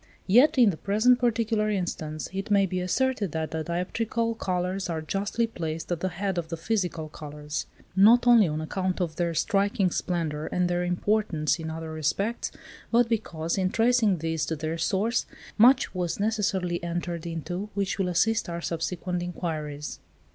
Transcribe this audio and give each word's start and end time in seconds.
Yet, 0.25 0.57
in 0.57 0.71
the 0.71 0.77
present 0.77 1.19
particular 1.19 1.69
instance, 1.69 2.27
it 2.33 2.49
may 2.49 2.65
be 2.65 2.79
asserted 2.81 3.33
that 3.33 3.51
the 3.51 3.63
dioptrical 3.63 4.33
colours 4.39 4.89
are 4.89 4.99
justly 5.03 5.45
placed 5.45 5.91
at 5.91 5.99
the 5.99 6.09
head 6.09 6.39
of 6.39 6.47
the 6.47 6.57
physical 6.57 7.07
colours; 7.07 7.67
not 7.95 8.25
only 8.25 8.47
on 8.47 8.61
account 8.61 8.99
of 8.99 9.17
their 9.17 9.35
striking 9.35 9.91
splendour 9.91 10.49
and 10.51 10.67
their 10.67 10.83
importance 10.83 11.59
in 11.59 11.69
other 11.69 11.91
respects, 11.93 12.51
but 12.89 13.09
because, 13.09 13.59
in 13.59 13.69
tracing 13.69 14.17
these 14.17 14.43
to 14.47 14.55
their 14.55 14.79
source, 14.79 15.27
much 15.55 15.93
was 15.93 16.19
necessarily 16.19 16.83
entered 16.83 17.27
into 17.27 17.69
which 17.75 17.99
will 17.99 18.09
assist 18.09 18.49
our 18.49 18.59
subsequent 18.59 19.21
enquiries. 19.21 19.99